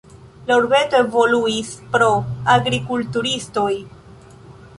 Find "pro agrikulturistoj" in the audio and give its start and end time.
1.97-3.71